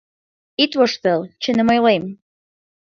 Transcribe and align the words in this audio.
Ит 0.63 0.71
воштыл, 0.79 1.21
чыным 1.41 1.67
ойлем... 1.73 2.03